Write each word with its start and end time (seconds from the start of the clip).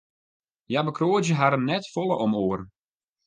Hja 0.67 0.81
bekroadzje 0.87 1.35
harren 1.39 1.65
net 1.71 1.85
folle 1.93 2.15
om 2.25 2.31
oaren. 2.43 2.67